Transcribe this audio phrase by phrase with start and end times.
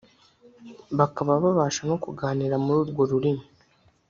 [0.97, 3.45] bakaba babasha no kuganira muri urwo rurimi